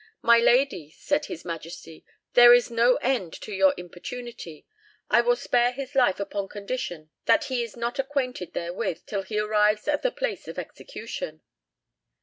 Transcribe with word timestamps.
"My 0.23 0.39
lady," 0.39 0.89
said 0.89 1.25
His 1.27 1.45
Majesty, 1.45 2.03
"there 2.33 2.55
is 2.55 2.71
no 2.71 2.95
end 3.03 3.33
to 3.41 3.53
your 3.53 3.75
importunity. 3.77 4.65
I 5.11 5.21
will 5.21 5.35
spare 5.35 5.71
his 5.73 5.93
life 5.93 6.19
upon 6.19 6.47
condition 6.47 7.11
that 7.25 7.43
he 7.43 7.61
is 7.61 7.77
not 7.77 7.99
acquainted 7.99 8.53
therewith 8.55 9.05
till 9.05 9.21
he 9.21 9.37
arrives 9.37 9.87
at 9.87 10.01
the 10.01 10.09
place 10.09 10.47
of 10.47 10.57
execution." 10.57 11.43